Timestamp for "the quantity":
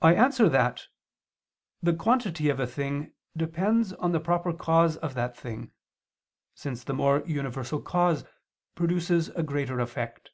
1.82-2.48